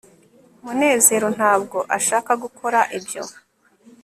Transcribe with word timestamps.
munezero 0.63 1.27
ntabwo 1.37 1.77
ashaka 1.97 2.31
gukora 2.43 2.79
ibyo 2.97 3.21